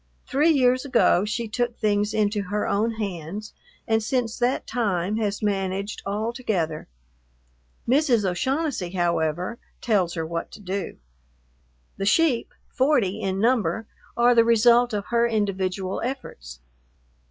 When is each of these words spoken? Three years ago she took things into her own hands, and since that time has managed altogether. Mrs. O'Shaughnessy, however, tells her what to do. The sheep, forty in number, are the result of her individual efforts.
Three 0.25 0.49
years 0.49 0.83
ago 0.83 1.25
she 1.25 1.47
took 1.47 1.77
things 1.77 2.11
into 2.11 2.41
her 2.41 2.67
own 2.67 2.93
hands, 2.95 3.53
and 3.87 4.01
since 4.01 4.35
that 4.39 4.65
time 4.65 5.17
has 5.17 5.43
managed 5.43 6.01
altogether. 6.07 6.87
Mrs. 7.87 8.25
O'Shaughnessy, 8.27 8.89
however, 8.93 9.59
tells 9.79 10.15
her 10.15 10.25
what 10.25 10.49
to 10.53 10.59
do. 10.59 10.97
The 11.97 12.07
sheep, 12.07 12.51
forty 12.67 13.21
in 13.21 13.39
number, 13.39 13.85
are 14.17 14.33
the 14.33 14.43
result 14.43 14.91
of 14.91 15.05
her 15.09 15.27
individual 15.27 16.01
efforts. 16.03 16.61